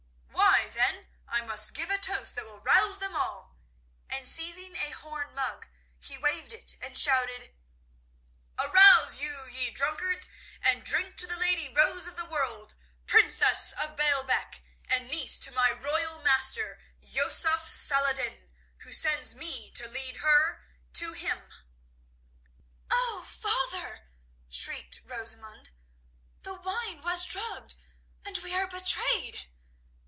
[0.29, 3.57] Why, then, I must give a toast that will rouse them all,"
[4.09, 5.67] and seizing a horn mug,
[5.99, 7.53] he waved it and shouted:
[8.57, 10.27] "Arouse you, ye drunkards,
[10.61, 12.75] and drink to the lady Rose of the World,
[13.05, 18.49] princess of Baalbec, and niece to my royal master, Yusuf Salah ed din,
[18.79, 20.63] who sends me to lead her
[20.93, 21.49] to him!"
[22.89, 24.07] "Oh, father,"
[24.49, 25.71] shrieked Rosamund,
[26.43, 27.75] "the wine was drugged
[28.23, 29.47] and we are betrayed!"